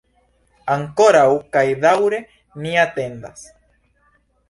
Ankoraŭ 0.75 1.27
kaj 1.57 1.63
daŭre 1.85 2.25
ni 2.65 2.77
atendas. 2.89 3.49